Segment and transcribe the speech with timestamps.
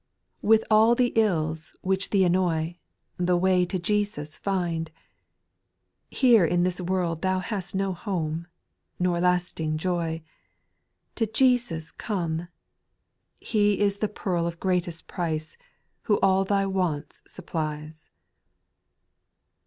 [0.41, 2.79] With all the ills which thee annoy,
[3.17, 4.89] The way to Jesus find:
[6.09, 8.47] Here in this world thoa hast no home^
[8.97, 10.23] Nor lasting joy;—
[11.17, 12.47] to Jesus come;—
[13.39, 15.55] He is the pearl of greatest price,
[16.09, 18.09] Who all thy wants supplies, j 2.